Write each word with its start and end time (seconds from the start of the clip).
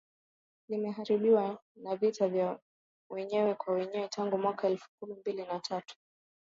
limeharibiwa 0.69 1.61
na 1.75 1.95
vita 1.95 2.27
vya 2.27 2.59
wenyewe 3.09 3.53
kwa 3.55 3.73
wenyewe 3.73 4.07
tangu 4.07 4.37
mwaka 4.37 4.67
elfu 4.67 4.89
mbili 5.05 5.43
kumi 5.45 5.53
na 5.53 5.59
tatu 5.59 5.95